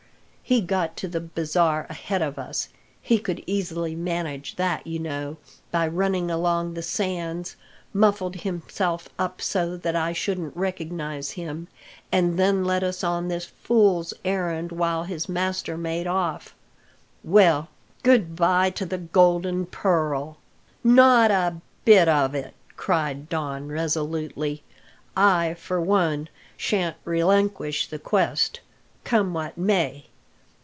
He 0.43 0.59
got 0.59 0.97
to 0.97 1.07
the 1.07 1.21
bazaar 1.21 1.85
ahead 1.89 2.21
of 2.21 2.37
us 2.37 2.67
he 3.01 3.19
could 3.19 3.41
easily 3.47 3.95
manage 3.95 4.57
that, 4.57 4.85
you 4.85 4.99
know, 4.99 5.37
by 5.71 5.87
running 5.87 6.29
along 6.29 6.73
the 6.73 6.81
sands 6.81 7.55
muffled 7.93 8.35
himself 8.35 9.07
up 9.17 9.41
so 9.41 9.77
that 9.77 9.95
I 9.95 10.11
shouldn't 10.11 10.57
recognise 10.57 11.31
him, 11.31 11.69
and 12.11 12.37
then 12.37 12.65
led 12.65 12.83
us 12.83 13.01
on 13.01 13.29
this 13.29 13.45
fool's 13.45 14.13
errand 14.25 14.73
while 14.73 15.05
his 15.05 15.29
master 15.29 15.77
made 15.77 16.05
off. 16.05 16.53
Well, 17.23 17.69
good 18.03 18.35
bye 18.35 18.71
to 18.71 18.85
the 18.85 18.97
golden 18.97 19.65
pearl!" 19.67 20.35
"Not 20.83 21.31
a 21.31 21.55
bit 21.85 22.09
of 22.09 22.35
it!" 22.35 22.55
cried 22.75 23.29
Don 23.29 23.69
resolutely. 23.69 24.63
"I, 25.15 25.53
for 25.53 25.79
one, 25.79 26.27
shan't 26.57 26.97
relinquish 27.05 27.87
the 27.87 27.99
quest, 27.99 28.59
come 29.05 29.33
what 29.33 29.57
may. 29.57 30.07